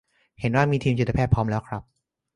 [0.39, 1.81] เห็นว่ามีทีมจิตแพทย์พร้อมแล้วครับ